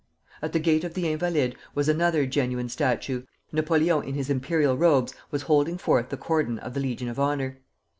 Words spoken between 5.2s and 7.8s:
was holding forth the cordon of the Legion of Honor.